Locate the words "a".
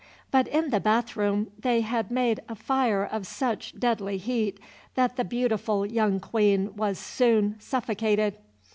2.49-2.55